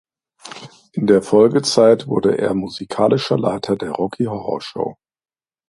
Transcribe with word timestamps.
In 0.93 1.05
der 1.05 1.21
Folgezeit 1.21 2.07
wurde 2.07 2.35
er 2.35 2.55
musikalischer 2.55 3.37
Leiter 3.37 3.75
der 3.77 3.91
Rocky 3.91 4.23
Horror 4.23 4.59
Show. 4.59 4.97